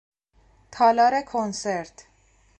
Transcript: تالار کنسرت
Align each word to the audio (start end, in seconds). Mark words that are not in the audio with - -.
تالار 0.71 1.21
کنسرت 1.21 2.05